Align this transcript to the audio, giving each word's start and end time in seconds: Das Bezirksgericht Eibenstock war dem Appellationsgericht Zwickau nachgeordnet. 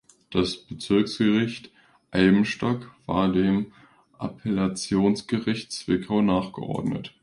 Das 0.31 0.57
Bezirksgericht 0.57 1.69
Eibenstock 2.09 2.89
war 3.05 3.31
dem 3.31 3.71
Appellationsgericht 4.17 5.71
Zwickau 5.71 6.23
nachgeordnet. 6.23 7.13